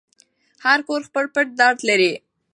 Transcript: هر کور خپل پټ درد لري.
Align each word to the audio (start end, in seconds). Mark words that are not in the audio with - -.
هر 0.65 0.79
کور 0.87 1.01
خپل 1.07 1.25
پټ 1.33 1.47
درد 1.59 1.79
لري. 1.89 2.11